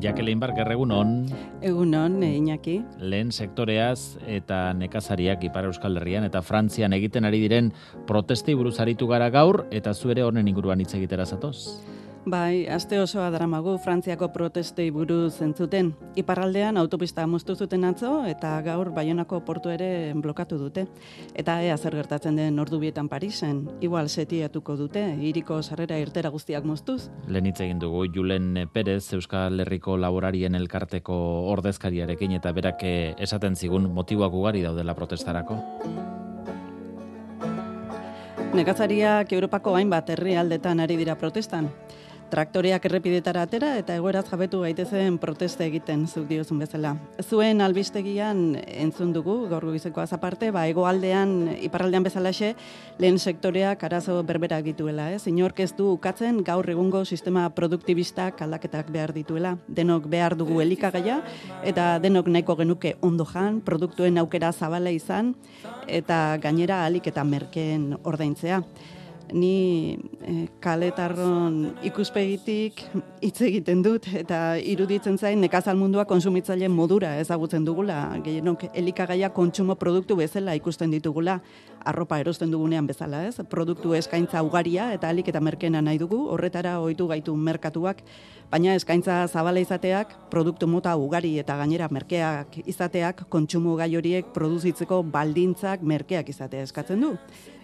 Jacqueline 0.00 0.40
Barker 0.40 0.70
egunon. 0.72 1.26
Egunon, 1.62 2.22
eh, 2.22 2.36
Iñaki. 2.36 2.78
Lehen 3.00 3.32
sektoreaz 3.32 4.18
eta 4.26 4.72
nekazariak 4.74 5.44
Ipar 5.44 5.66
Euskal 5.66 5.98
Herrian 5.98 6.24
eta 6.24 6.42
Frantzian 6.42 6.92
egiten 6.92 7.24
ari 7.24 7.40
diren 7.42 7.72
protesti 8.06 8.54
buruz 8.54 8.78
aritu 8.80 9.08
gara 9.10 9.30
gaur 9.30 9.66
eta 9.70 9.94
zu 9.94 10.10
ere 10.10 10.22
honen 10.22 10.48
inguruan 10.48 10.80
hitz 10.80 10.94
egitera 10.94 11.26
zatoz. 11.26 11.80
Bai, 12.28 12.66
aste 12.68 12.98
osoa 13.00 13.30
daramagu 13.32 13.78
Frantziako 13.80 14.26
protestei 14.34 14.90
buruz 14.92 15.40
entzuten. 15.40 15.94
Iparraldean 16.20 16.76
autopista 16.76 17.22
moztu 17.26 17.54
zuten 17.56 17.86
atzo 17.88 18.10
eta 18.28 18.50
gaur 18.66 18.90
Baionako 18.92 19.38
portu 19.46 19.70
ere 19.72 20.12
blokatu 20.12 20.58
dute. 20.60 20.84
Eta 21.32 21.54
ea 21.64 21.78
zer 21.78 21.94
gertatzen 21.96 22.36
den 22.36 22.58
ordu 22.60 22.82
bietan 22.82 23.08
Parisen, 23.08 23.62
igual 23.80 24.10
setiatuko 24.12 24.76
dute, 24.76 25.06
iriko 25.24 25.62
sarrera 25.62 25.96
irtera 25.96 26.28
guztiak 26.28 26.66
moztuz. 26.68 27.08
Lehen 27.28 27.48
hitz 27.48 27.62
egin 27.64 27.80
dugu 27.80 28.04
Julen 28.12 28.66
Perez 28.74 29.14
Euskal 29.16 29.64
Herriko 29.64 29.96
laborarien 29.96 30.58
elkarteko 30.58 31.16
ordezkariarekin 31.54 32.34
eta 32.36 32.52
berak 32.52 32.84
eh, 32.84 33.14
esaten 33.16 33.56
zigun 33.56 33.88
motiboak 33.94 34.36
ugari 34.36 34.60
daudela 34.66 34.92
protestarako. 34.98 35.56
Nekazariak 38.52 39.32
Europako 39.32 39.78
hainbat 39.80 40.10
herrialdetan 40.10 40.84
ari 40.84 41.00
dira 41.00 41.16
protestan 41.16 41.72
traktoriak 42.30 42.84
errepidetara 42.84 43.42
atera 43.46 43.70
eta 43.80 43.94
egoeraz 43.96 44.24
jabetu 44.28 44.60
gaitezen 44.64 45.18
proteste 45.18 45.64
egiten 45.66 46.06
zuk 46.06 46.26
diozun 46.28 46.60
bezala. 46.62 46.94
Zuen 47.22 47.62
albistegian 47.64 48.42
entzun 48.66 49.12
dugu, 49.12 49.36
gaur 49.50 49.64
gizeko 49.72 50.02
azaparte, 50.02 50.50
ba, 50.54 50.66
egoaldean, 50.68 51.54
iparraldean 51.64 52.06
bezalaxe, 52.06 52.54
lehen 52.98 53.18
sektoreak 53.18 53.82
arazo 53.88 54.18
berberak 54.28 54.64
dituela. 54.66 55.08
Ez? 55.14 55.24
Inork 55.30 55.60
ez 55.64 55.70
du 55.78 55.92
ukatzen 55.94 56.42
gaur 56.44 56.68
egungo 56.70 57.04
sistema 57.04 57.48
produktibistak 57.54 58.42
aldaketak 58.44 58.92
behar 58.92 59.14
dituela. 59.16 59.56
Denok 59.68 60.08
behar 60.10 60.36
dugu 60.36 60.60
elikagaia 60.64 61.22
eta 61.64 61.96
denok 62.02 62.28
nahiko 62.28 62.58
genuke 62.60 62.96
ondo 63.00 63.26
jan, 63.28 63.60
produktuen 63.64 64.18
aukera 64.20 64.52
zabala 64.52 64.92
izan 64.94 65.34
eta 65.88 66.38
gainera 66.42 66.84
alik 66.84 67.08
eta 67.10 67.24
merkeen 67.24 67.92
ordaintzea 68.04 68.62
ni 69.32 69.98
e, 70.22 70.46
kaletarron 70.60 71.74
ikuspegitik 71.86 72.82
hitz 73.20 73.40
egiten 73.44 73.82
dut 73.84 74.06
eta 74.16 74.56
iruditzen 74.58 75.18
zain 75.18 75.40
nekazal 75.40 75.76
mundua 75.76 76.04
konsumitzaile 76.08 76.68
modura 76.68 77.16
ezagutzen 77.20 77.64
dugula. 77.64 78.00
Gehienok 78.24 78.68
elikagaia 78.74 79.30
kontsumo 79.34 79.76
produktu 79.76 80.16
bezala 80.16 80.54
ikusten 80.58 80.90
ditugula. 80.94 81.40
Arropa 81.84 82.18
erosten 82.20 82.50
dugunean 82.50 82.86
bezala 82.86 83.24
ez? 83.26 83.36
Produktu 83.50 83.94
eskaintza 83.94 84.42
ugaria 84.42 84.92
eta 84.92 85.08
alik 85.08 85.28
eta 85.28 85.40
merkena 85.40 85.82
nahi 85.82 85.98
dugu. 85.98 86.24
Horretara 86.32 86.78
ohitu 86.80 87.08
gaitu 87.08 87.36
merkatuak 87.36 88.02
baina 88.50 88.74
eskaintza 88.74 89.26
zabala 89.28 89.60
izateak 89.60 90.14
produktu 90.32 90.66
mota 90.66 90.94
ugari 90.96 91.34
eta 91.40 91.56
gainera 91.60 91.88
merkeak 91.92 92.62
izateak 92.64 93.26
kontsumo 93.28 93.76
gai 93.76 93.90
horiek 93.96 94.32
produzitzeko 94.32 95.02
baldintzak 95.02 95.84
merkeak 95.84 96.32
izatea 96.32 96.64
eskatzen 96.64 97.04
du 97.04 97.12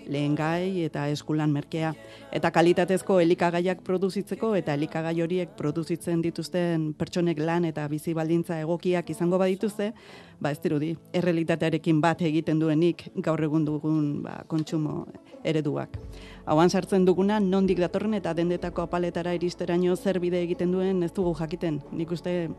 lehen 0.09 0.35
gai 0.35 0.85
eta 0.85 1.07
eskulan 1.13 1.53
merkea. 1.53 1.93
Eta 2.33 2.51
kalitatezko 2.51 3.19
elikagaiak 3.21 3.83
produzitzeko 3.87 4.55
eta 4.59 4.75
elikagai 4.75 5.15
horiek 5.23 5.55
produzitzen 5.57 6.23
dituzten 6.23 6.93
pertsonek 6.99 7.39
lan 7.39 7.65
eta 7.71 7.87
bizi 7.89 8.15
baldintza 8.15 8.61
egokiak 8.61 9.11
izango 9.11 9.39
badituzte, 9.39 9.93
ba 10.41 10.51
ez 10.51 10.61
dirudi, 10.61 10.95
errealitatearekin 11.13 12.01
bat 12.01 12.23
egiten 12.23 12.59
duenik 12.61 13.09
gaur 13.17 13.43
egun 13.43 13.65
dugun 13.65 14.23
ba, 14.23 14.43
kontsumo 14.49 15.05
ereduak. 15.45 15.99
Hauan 16.45 16.71
sartzen 16.71 17.05
duguna, 17.09 17.39
nondik 17.41 17.79
datorren 17.81 18.15
eta 18.19 18.35
dendetako 18.37 18.85
apaletara 18.85 19.33
iristeraino 19.37 19.97
zer 19.97 20.19
bide 20.21 20.43
egiten 20.45 20.73
duen 20.73 21.03
ez 21.03 21.13
dugu 21.13 21.35
jakiten. 21.39 21.81
Nik 21.93 22.13
uste 22.13 22.51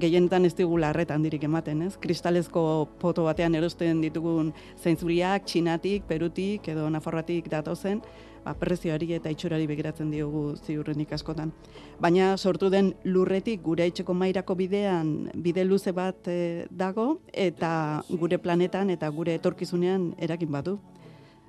gehienetan 0.00 0.44
ez 0.44 0.54
dugu 0.58 0.78
larretan 0.78 1.22
dirik 1.22 1.44
ematen, 1.44 1.82
ez? 1.86 1.96
Kristalezko 2.00 2.62
poto 3.00 3.24
batean 3.26 3.54
erosten 3.58 4.00
ditugun 4.04 4.52
zeintzuriak, 4.78 5.46
txinatik, 5.46 6.06
perutik 6.08 6.68
edo 6.72 6.88
naforratik 6.90 7.48
datozen, 7.52 8.02
ba, 8.44 8.54
prezioari 8.58 9.12
eta 9.16 9.32
itxurari 9.32 9.66
begiratzen 9.70 10.10
diogu 10.10 10.54
ziurrenik 10.56 11.12
askotan. 11.16 11.52
Baina 12.00 12.36
sortu 12.36 12.70
den 12.70 12.92
lurretik 13.04 13.62
gure 13.62 13.86
etxeko 13.90 14.14
mairako 14.14 14.56
bidean 14.58 15.30
bide 15.34 15.64
luze 15.64 15.92
bat 15.92 16.28
e, 16.28 16.66
dago 16.70 17.20
eta 17.32 18.02
gure 18.08 18.38
planetan 18.38 18.90
eta 18.94 19.10
gure 19.10 19.36
etorkizunean 19.38 20.12
erakin 20.18 20.52
batu. 20.52 20.78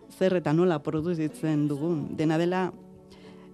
Zer 0.09 0.39
eta 0.39 0.53
nola 0.53 0.79
produzitzen 0.81 1.67
dugun. 1.69 2.07
Dena 2.17 2.37
dela 2.41 2.69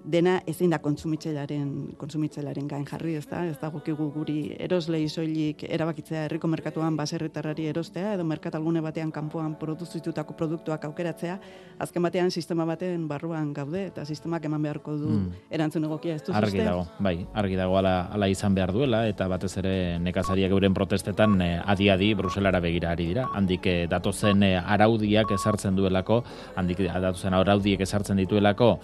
dena 0.06 0.36
ezin 0.48 0.70
da 0.74 0.80
kontsumitzailaren 0.84 1.70
kontsumitzailaren 1.98 2.68
gain 2.70 2.86
jarri, 2.86 3.16
ez 3.20 3.26
da? 3.30 3.42
Ez 3.50 3.58
da 3.62 3.70
gokigu 3.74 4.08
guri 4.14 4.38
eroslei 4.62 5.08
soilik 5.10 5.64
erabakitzea 5.68 6.26
herriko 6.28 6.48
merkatuan 6.52 6.98
baserritarrari 6.98 7.66
erostea 7.72 8.14
edo 8.14 8.26
merkatalgune 8.28 8.84
batean 8.86 9.12
kanpoan 9.16 9.56
produzitutako 9.60 10.36
produktuak 10.38 10.86
aukeratzea, 10.90 11.40
azken 11.82 12.06
batean 12.06 12.32
sistema 12.32 12.66
baten 12.70 13.08
barruan 13.08 13.52
gaude 13.54 13.86
eta 13.88 14.06
sistemak 14.06 14.46
eman 14.46 14.62
beharko 14.68 14.98
du 15.00 15.10
mm. 15.10 15.42
erantzun 15.58 15.90
egokia, 15.90 16.20
ez 16.20 16.24
du 16.28 16.36
Argi 16.36 16.62
dago, 16.62 16.86
bai, 17.00 17.16
argi 17.34 17.58
dago 17.58 17.80
ala, 17.82 17.96
ala 18.14 18.30
izan 18.30 18.56
behar 18.56 18.74
duela 18.76 19.06
eta 19.10 19.28
batez 19.32 19.56
ere 19.64 19.76
nekazariak 20.04 20.54
euren 20.54 20.74
protestetan 20.78 21.40
eh, 21.42 21.58
adi-adi 21.66 22.14
Bruselara 22.16 22.62
begira 22.62 22.92
ari 22.94 23.10
dira. 23.10 23.30
Handik 23.34 23.66
eh, 23.72 23.80
datozen 23.90 24.44
eh, 24.46 24.56
araudiak 24.60 25.34
ezartzen 25.36 25.76
duelako, 25.76 26.22
handik 26.56 26.86
datozen 26.86 27.34
araudiek 27.34 27.82
ezartzen 27.82 28.22
dituelako 28.22 28.76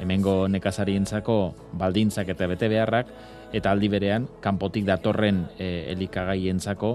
hemengo 0.00 0.46
nekazarientzako 0.48 1.38
baldintzak 1.78 2.28
eta 2.34 2.46
bete 2.50 2.68
beharrak 2.70 3.12
eta 3.52 3.72
aldi 3.72 3.88
berean 3.88 4.28
kanpotik 4.44 4.86
datorren 4.88 5.44
e, 5.58 5.90
elikagaientzako 5.94 6.92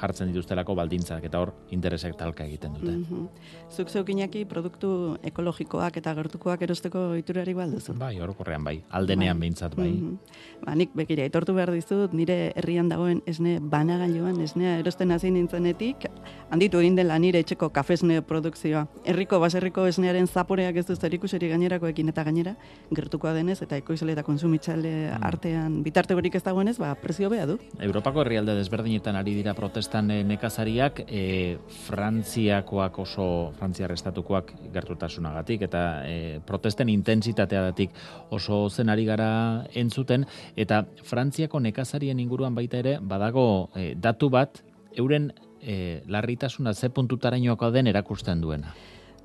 jartzen 0.00 0.32
dituztelako 0.32 0.74
baldintzak 0.74 1.24
eta 1.28 1.40
hor 1.40 1.52
interesek 1.70 2.16
talka 2.18 2.44
egiten 2.44 2.74
dute. 2.74 2.92
Mm 2.92 3.04
-hmm. 3.04 3.28
Zuk 3.70 3.88
zeukinaki 3.88 4.44
produktu 4.44 5.16
ekologikoak 5.22 5.96
eta 5.96 6.14
gertukoak 6.14 6.62
erosteko 6.62 7.14
iturari 7.14 7.54
balduzu? 7.54 7.94
Bai, 7.98 8.20
orokorrean 8.20 8.64
bai, 8.64 8.82
aldenean 8.90 9.36
bai. 9.36 9.40
behintzat 9.40 9.76
bai. 9.76 9.90
Mm 9.90 10.18
ba, 10.64 10.74
nik 10.74 10.90
bekira, 10.94 11.24
etortu 11.24 11.54
behar 11.54 11.72
dizut, 11.74 12.12
nire 12.12 12.52
herrian 12.54 12.88
dagoen 12.88 13.22
esne 13.26 13.58
banagailuan, 13.60 14.40
esnea 14.40 14.78
erosten 14.78 15.10
hasi 15.10 15.30
nintzenetik, 15.30 16.06
handitu 16.50 16.78
egin 16.78 16.96
dela 16.96 17.18
nire 17.18 17.38
etxeko 17.42 17.68
kafesne 17.74 18.22
produkzioa. 18.22 18.86
Herriko 19.04 19.40
baserriko 19.40 19.86
esnearen 19.86 20.26
zaporeak 20.26 20.76
ez 20.76 20.86
duzta 20.86 21.06
erikuseri 21.06 21.48
gainerakoekin 21.48 22.08
eta 22.08 22.24
gainera, 22.24 22.54
gertukoa 22.94 23.32
denez, 23.32 23.60
eta 23.62 23.76
ekoizle 23.76 24.12
eta 24.12 24.22
konsumitzale 24.22 24.92
mm. 25.10 25.22
artean 25.22 25.82
bitarte 25.82 26.14
horik 26.14 26.34
ez 26.38 26.42
dagoenez, 26.42 26.78
ba, 26.78 26.94
prezio 26.94 27.30
beha 27.32 27.46
du. 27.50 27.58
Europako 27.80 28.22
herrialde 28.22 28.54
desberdinetan 28.54 29.16
ari 29.16 29.34
dira 29.34 29.54
protesta 29.54 29.81
festan 29.82 30.10
e, 30.14 30.22
nekazariak 30.22 31.02
e, 31.08 31.58
Frantziakoak 31.88 33.00
oso 33.02 33.26
Frantziar 33.58 33.90
estatukoak 33.90 34.54
gertutasunagatik 34.72 35.66
eta 35.66 35.82
e, 36.06 36.38
protesten 36.46 36.92
intensitateagatik 36.92 37.90
oso 38.30 38.68
zen 38.70 38.92
ari 38.94 39.04
gara 39.08 39.66
entzuten 39.74 40.26
eta 40.56 40.84
Frantziako 41.08 41.60
nekazarien 41.66 42.22
inguruan 42.22 42.54
baita 42.54 42.78
ere 42.78 42.98
badago 43.02 43.70
e, 43.74 43.92
datu 43.98 44.30
bat 44.30 44.62
euren 44.94 45.32
e, 45.60 46.02
larritasuna 46.06 46.74
ze 46.74 46.90
puntutarainoako 46.90 47.70
den 47.74 47.90
erakusten 47.90 48.40
duena. 48.40 48.74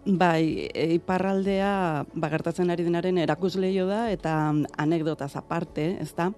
Bai, 0.08 0.70
iparraldea 0.72 2.06
bagertatzen 2.16 2.70
ari 2.72 2.86
denaren 2.88 3.18
erakusleio 3.20 3.90
da 3.90 4.06
eta 4.08 4.54
anekdotaz 4.80 5.34
aparte, 5.36 5.98
ezta? 6.00 6.30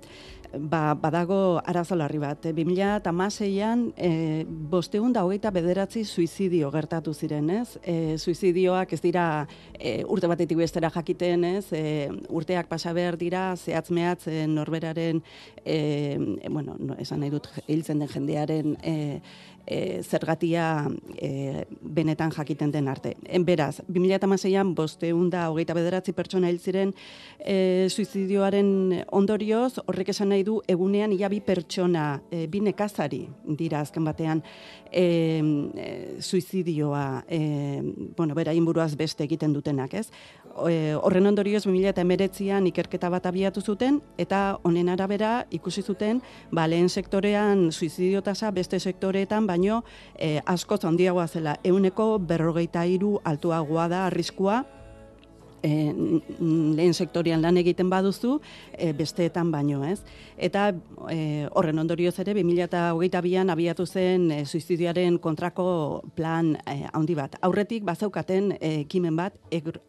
Ba, 0.53 0.93
badago 0.95 1.59
arazo 1.65 1.95
larri 1.95 2.19
bat. 2.21 2.45
2016an 2.45 3.83
e, 3.97 4.45
bostegun 4.47 5.13
da 5.13 5.23
hogeita 5.25 5.51
bederatzi 5.53 6.03
suizidio 6.05 6.71
gertatu 6.71 7.13
ziren, 7.13 7.49
ez? 7.49 7.77
E, 7.83 8.17
suizidioak 8.17 8.93
ez 8.93 9.01
dira 9.01 9.25
e, 9.73 10.03
urte 10.05 10.29
batetik 10.31 10.57
bestera 10.57 10.89
jakiten, 10.93 11.45
ez? 11.45 11.67
E, 11.73 12.09
urteak 12.29 12.69
pasa 12.71 12.93
behar 12.93 13.17
dira, 13.17 13.53
zehatz 13.57 13.89
mehatz 13.91 14.27
e, 14.27 14.47
norberaren, 14.47 15.21
e, 15.65 16.17
bueno, 16.49 16.75
no, 16.79 16.97
esan 16.99 17.21
nahi 17.21 17.33
dut 17.35 17.49
hiltzen 17.67 18.01
den 18.01 18.09
jendearen 18.09 18.75
e, 18.81 18.97
e, 19.69 20.03
zergatia 20.03 20.89
e, 21.15 21.65
benetan 21.81 22.31
jakiten 22.31 22.71
den 22.71 22.87
arte. 22.87 23.15
En 23.23 23.45
beraz, 23.45 23.79
2016an 23.87 24.73
bosteun 24.75 25.29
da 25.29 25.47
hogeita 25.51 25.75
bederatzi 25.77 26.13
pertsona 26.17 26.49
hil 26.49 26.59
ziren 26.59 26.93
e, 27.39 27.87
suizidioaren 27.89 29.03
ondorioz, 29.15 29.79
horrek 29.85 30.11
esan 30.15 30.33
nahi 30.33 30.38
du 30.43 30.59
egunean 30.67 31.13
ia 31.13 31.29
bi 31.29 31.39
pertsona, 31.41 32.21
e, 32.31 32.45
bi 32.47 32.61
nekazari 32.63 33.21
dira 33.57 33.81
azken 33.83 34.05
batean 34.05 34.41
e, 34.91 35.03
e, 35.03 35.87
suizidioa, 36.19 37.23
e, 37.27 37.39
bueno, 38.17 38.35
bera 38.35 38.53
inburuaz 38.53 38.95
beste 38.95 39.23
egiten 39.25 39.53
dutenak, 39.53 39.93
ez? 39.93 40.07
E, 40.67 40.95
horren 40.97 41.29
ondorioz 41.29 41.65
2019an 41.67 42.67
ikerketa 42.71 43.09
bat 43.09 43.25
abiatu 43.29 43.61
zuten 43.61 44.01
eta 44.17 44.59
honen 44.63 44.89
arabera 44.89 45.45
ikusi 45.51 45.83
zuten 45.83 46.21
ba 46.51 46.67
lehen 46.67 46.89
sektorean 46.89 47.71
suizidio 47.71 48.21
tasa 48.21 48.51
beste 48.51 48.79
sektoreetan 48.79 49.47
baino 49.47 49.83
e, 50.17 50.39
asko 50.45 50.79
handiagoa 50.83 51.27
zela 51.27 51.55
euneko 51.63 52.17
berrogeita 52.19 52.85
iru 52.85 53.19
altuagoa 53.23 53.87
da 53.87 54.05
arriskua 54.07 54.63
e, 55.63 55.91
lehen 56.39 56.93
sektorian 56.93 57.41
lan 57.41 57.57
egiten 57.61 57.89
baduzu, 57.89 58.39
e, 58.73 58.91
besteetan 58.93 59.51
baino, 59.51 59.83
ez? 59.85 59.99
Eta 60.37 60.69
e, 61.11 61.47
horren 61.51 61.79
ondorioz 61.79 62.15
ere, 62.23 62.35
2008an 62.37 63.53
abiatu 63.53 63.85
zen 63.85 64.29
e, 64.31 64.39
suizidioaren 64.45 65.19
kontrako 65.19 65.67
plan 66.15 66.55
e, 66.65 66.81
handi 66.93 67.17
bat. 67.17 67.35
Aurretik, 67.41 67.83
bazaukaten 67.87 68.53
ekimen 68.59 69.19
bat, 69.19 69.35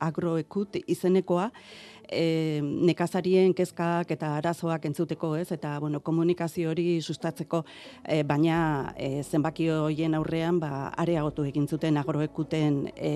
agroekut 0.01 0.81
izenekoa, 0.87 1.51
e, 2.11 2.61
nekazarien 2.63 3.55
kezkak 3.57 4.11
eta 4.11 4.35
arazoak 4.39 4.85
entzuteko, 4.91 5.35
ez? 5.39 5.51
Eta 5.55 5.79
bueno, 5.81 6.01
komunikazio 6.05 6.71
hori 6.71 7.01
sustatzeko, 7.01 7.63
e, 8.05 8.23
baina 8.27 8.93
e, 8.97 9.23
zenbaki 9.23 9.69
hoien 9.71 10.15
aurrean 10.19 10.61
ba 10.61 10.91
areagotu 11.01 11.47
egin 11.49 11.69
zuten 11.69 11.97
agroekuten 12.01 12.83
e, 12.97 13.13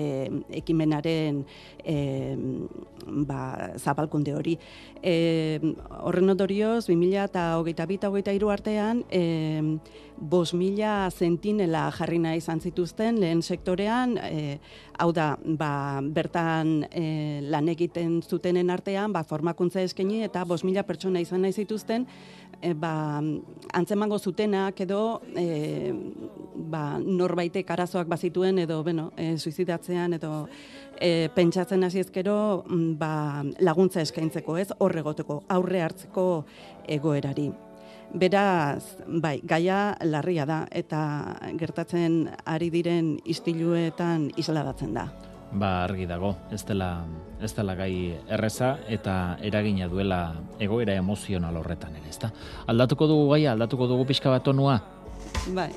ekimenaren 0.61 1.43
e, 1.83 1.97
ba, 3.27 3.73
zabalkunde 3.77 4.33
hori. 4.35 4.57
E, 5.03 5.59
horren 6.01 6.29
ondorioz 6.33 6.85
2022 6.87 8.51
artean 8.51 9.03
e, 9.11 9.79
bos 10.17 10.53
mila 10.53 11.09
zentinela 11.11 11.89
jarri 11.91 12.19
nahi 12.23 12.39
izan 12.39 12.61
zituzten 12.63 13.19
lehen 13.19 13.41
sektorean, 13.43 14.17
e, 14.17 14.59
hau 14.99 15.11
da, 15.11 15.35
ba, 15.59 15.99
bertan 16.01 16.85
e, 16.87 17.41
lan 17.51 17.67
egiten 17.71 18.21
zutenen 18.23 18.71
artean, 18.71 18.84
ba, 19.11 19.23
formakuntza 19.23 19.81
eskaini 19.81 20.23
eta 20.23 20.43
bos 20.45 20.63
mila 20.63 20.83
pertsona 20.83 21.19
izan 21.19 21.41
nahi 21.41 21.53
zituzten, 21.53 22.05
e, 22.61 22.73
ba, 22.73 23.21
antzemango 23.73 24.19
zutenak 24.19 24.79
edo 24.81 25.21
e, 25.35 25.91
ba, 26.55 26.99
norbaitek 26.99 27.69
arazoak 27.69 28.07
bazituen 28.07 28.59
edo 28.59 28.83
bueno, 28.83 29.11
e, 29.17 29.37
suizidatzean 29.37 30.13
edo 30.13 30.47
e, 30.99 31.29
pentsatzen 31.35 31.83
hasi 31.83 31.99
ezkero 31.99 32.63
ba, 32.97 33.43
laguntza 33.59 34.01
eskaintzeko 34.01 34.57
ez 34.57 34.71
horregoteko 34.79 35.43
aurre 35.49 35.81
hartzeko 35.81 36.45
egoerari. 36.87 37.51
Beraz, 38.15 38.95
bai, 39.07 39.39
gaia 39.43 39.95
larria 40.03 40.45
da 40.45 40.65
eta 40.71 40.99
gertatzen 41.59 42.29
ari 42.45 42.69
diren 42.69 43.15
istiluetan 43.25 44.29
isladatzen 44.37 44.93
da. 44.93 45.09
Ba, 45.51 45.83
argi 45.85 46.05
dago, 46.05 46.35
ez 46.51 46.63
dela, 46.65 47.05
ez 47.41 47.53
dela 47.55 47.75
gai 47.75 48.17
erreza 48.27 48.75
eta 48.91 49.37
eragina 49.41 49.87
duela 49.87 50.35
egoera 50.59 50.97
emozional 50.99 51.61
horretan 51.61 51.95
ere, 51.95 52.09
ezta? 52.09 52.31
Aldatuko 52.67 53.07
dugu 53.07 53.29
gaia, 53.35 53.53
aldatuko 53.53 53.87
dugu 53.87 54.09
pixka 54.09 54.33
bat 54.33 54.47
onua? 54.47 54.81
Bai. 55.53 55.71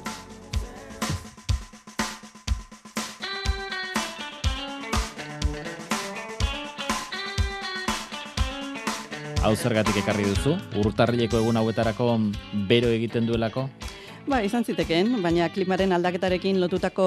hau 9.48 9.56
zergatik 9.56 9.96
ekarri 10.02 10.26
duzu? 10.28 10.56
Urtarrileko 10.76 11.38
egun 11.40 11.56
hauetarako 11.56 12.10
bero 12.68 12.90
egiten 12.92 13.24
duelako? 13.28 13.68
Ba, 14.28 14.42
izan 14.44 14.60
zitekeen, 14.60 15.22
baina 15.24 15.46
klimaren 15.48 15.94
aldaketarekin 15.96 16.58
lotutako 16.60 17.04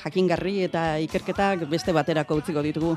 jakingarri 0.00 0.54
eta 0.64 0.84
ikerketak 1.04 1.66
beste 1.68 1.92
baterako 1.92 2.38
utziko 2.40 2.62
ditugu. 2.64 2.94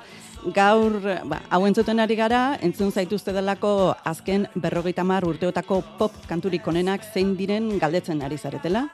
Gaur, 0.55 0.95
ba, 1.27 1.41
hau 1.51 1.59
entzuten 1.67 1.99
ari 1.99 2.15
gara, 2.15 2.55
entzun 2.63 2.93
zaituzte 2.95 3.35
delako 3.35 3.91
azken 4.07 4.47
berrogeita 4.55 5.03
mar 5.03 5.27
urteotako 5.27 5.81
pop 5.99 6.15
kanturik 6.29 6.71
onenak 6.71 7.03
zein 7.03 7.35
diren 7.35 7.67
galdetzen 7.83 8.23
ari 8.23 8.39
zaretela. 8.39 8.87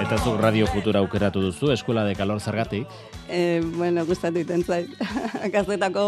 Eta 0.00 0.16
zu 0.16 0.38
Radio 0.40 0.64
Futura 0.66 1.04
aukeratu 1.04 1.44
duzu, 1.44 1.74
Eskuela 1.76 2.08
de 2.08 2.16
Kalor 2.16 2.40
zergatik? 2.40 2.88
E, 3.30 3.60
bueno, 3.76 4.04
gustatu 4.06 4.40
iten 4.42 4.64
zait. 4.64 4.90
Gazetako 5.54 6.02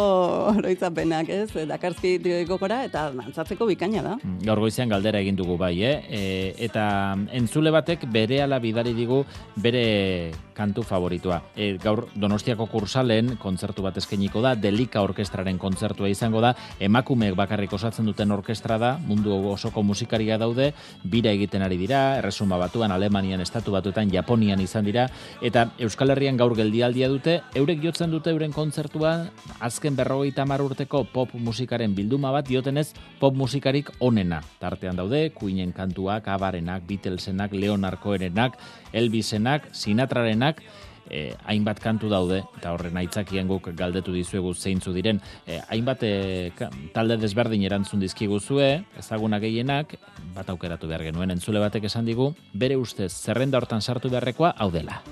oroitzapenak, 0.56 1.28
ez? 1.30 1.66
Dakarski 1.69 2.16
gokora 2.48 2.82
eta 2.88 3.06
dantzatzeko 3.14 3.69
bikaina 3.70 4.02
da. 4.02 4.16
Mm, 4.19 4.40
gaur 4.48 4.62
goizean 4.64 4.90
galdera 4.90 5.20
egin 5.22 5.38
dugu 5.38 5.56
bai, 5.60 5.76
eh? 5.86 5.94
E, 6.10 6.22
eta 6.66 6.84
entzule 7.30 7.70
batek 7.70 8.08
bere 8.10 8.42
ala 8.42 8.58
bidari 8.58 8.94
digu 8.96 9.22
bere 9.62 10.32
kantu 10.56 10.82
favoritua. 10.82 11.40
E, 11.54 11.76
gaur 11.82 12.08
Donostiako 12.19 12.66
kursalen 12.70 13.36
kontzertu 13.40 13.84
bat 13.86 13.96
eskainiko 14.02 14.42
da, 14.44 14.54
Delika 14.58 15.02
Orkestraren 15.06 15.58
kontzertua 15.62 16.10
izango 16.10 16.42
da, 16.42 16.52
emakumeek 16.82 17.36
bakarrik 17.38 17.72
osatzen 17.72 18.10
duten 18.10 18.34
orkestra 18.34 18.78
da, 18.82 18.96
mundu 18.98 19.38
osoko 19.52 19.82
musikaria 19.86 20.38
daude, 20.42 20.72
bira 21.04 21.32
egiten 21.32 21.62
ari 21.62 21.78
dira, 21.80 22.02
erresuma 22.19 22.58
batuan, 22.60 22.92
Alemanian, 22.92 23.40
Estatu 23.40 23.72
batuetan, 23.74 24.10
Japonian 24.12 24.60
izan 24.60 24.84
dira, 24.84 25.06
eta 25.40 25.69
Euskal 25.78 26.12
Herrian 26.14 26.36
gaur 26.40 26.56
geldialdia 26.58 27.12
dute, 27.12 27.38
eurek 27.59 27.82
jotzen 27.85 28.12
dute 28.12 28.32
euren 28.32 28.53
kontzertua, 28.55 29.12
azken 29.61 29.97
berrogeita 29.99 30.47
mar 30.49 30.62
urteko 30.64 31.05
pop 31.12 31.35
musikaren 31.37 31.94
bilduma 31.97 32.32
bat 32.35 32.49
diotenez 32.49 32.88
pop 33.20 33.37
musikarik 33.37 33.91
onena. 34.00 34.41
Tartean 34.62 34.97
daude, 34.97 35.29
Queenen 35.37 35.75
kantuak, 35.76 36.29
Abarenak, 36.32 36.87
Beatlesenak, 36.88 37.53
Leonarkoerenak, 37.53 38.56
Elvisenak, 38.93 39.69
Sinatrarenak, 39.76 40.62
eh, 41.11 41.35
hainbat 41.44 41.81
kantu 41.82 42.09
daude, 42.09 42.43
eta 42.59 42.73
horren 42.73 42.97
aitzakien 42.97 43.49
guk 43.50 43.69
galdetu 43.76 44.15
dizuegu 44.17 44.55
zeintzu 44.55 44.94
diren, 44.97 45.20
eh, 45.47 45.61
hainbat 45.69 46.03
eh, 46.08 46.53
talde 46.94 47.19
desberdin 47.20 47.65
erantzun 47.69 48.00
dizkigu 48.00 48.41
zue, 48.41 48.85
ezaguna 48.99 49.38
gehienak, 49.38 49.99
bat 50.35 50.49
aukeratu 50.49 50.88
behar 50.88 51.05
genuen 51.11 51.31
entzule 51.31 51.61
batek 51.61 51.91
esan 51.91 52.08
digu, 52.08 52.32
bere 52.53 52.81
ustez 52.81 53.12
zerrenda 53.12 53.61
hortan 53.61 53.82
sartu 53.82 54.11
beharrekoa 54.11 54.55
hau 54.58 54.70
dela. 54.70 55.03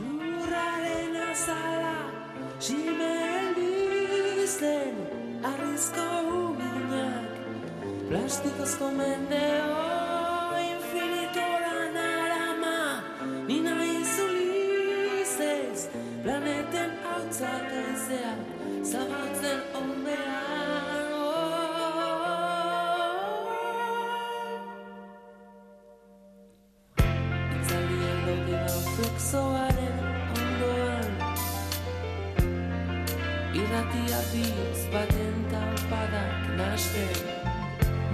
Plastikozko 8.10 8.90
mendeo 8.90 9.76
infinitora 10.60 11.78
narama 11.94 12.76
Nina 13.48 13.76
izulizez 13.84 15.78
planeten 16.22 16.90
hautzak 17.08 17.72
aizea 17.80 18.34
Zabatzen 18.84 19.29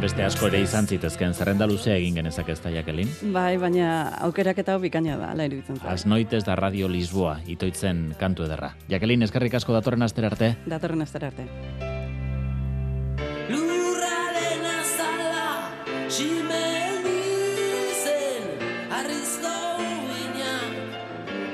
beste 0.07 0.23
asko 0.23 0.47
ere 0.47 0.61
izan 0.63 0.87
zitezken 0.87 1.33
zerrenda 1.35 1.67
luzea 1.67 1.97
egin 1.99 2.21
genezak 2.21 2.51
ez 2.53 2.61
da 2.63 2.71
Jakelin. 2.71 3.09
Bai, 3.35 3.57
baina 3.59 3.89
aukerak 4.27 4.61
eta 4.63 4.77
bikaina 4.79 5.17
da, 5.19 5.33
ala 5.35 5.47
iruditzen 5.49 5.81
zait. 5.81 5.89
Aznoitez 5.91 6.45
da 6.47 6.55
Radio 6.55 6.89
Lisboa, 6.89 7.39
itoitzen 7.51 8.15
kantu 8.21 8.47
ederra. 8.47 8.71
Jakelin, 8.93 9.27
eskerrik 9.27 9.57
asko 9.59 9.75
datorren 9.75 10.07
aster 10.07 10.29
arte. 10.29 10.53
Datorren 10.71 11.03
aster 11.03 11.27
arte. 11.27 11.49
Lurraren 13.51 14.71
azala, 14.77 15.73
arrizko 19.01 19.57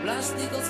plastikoz 0.04 0.68